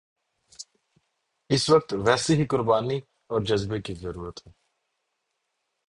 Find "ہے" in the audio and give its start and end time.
4.47-4.51